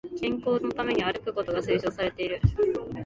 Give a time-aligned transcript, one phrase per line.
[0.19, 2.41] 健康のために歩くことが推奨されている